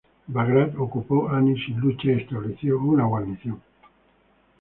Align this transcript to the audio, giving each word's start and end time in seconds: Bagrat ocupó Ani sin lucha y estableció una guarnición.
Bagrat 0.33 0.73
ocupó 0.79 1.29
Ani 1.29 1.55
sin 1.63 1.79
lucha 1.79 2.07
y 2.07 2.13
estableció 2.21 2.79
una 2.79 3.03
guarnición. 3.05 3.61